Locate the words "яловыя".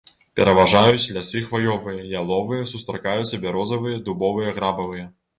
2.21-2.69